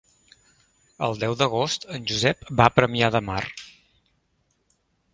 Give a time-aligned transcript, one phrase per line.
[1.07, 3.47] El deu d'agost en Josep va a Premià de Mar.